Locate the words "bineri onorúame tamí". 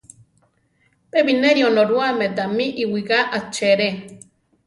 1.25-2.65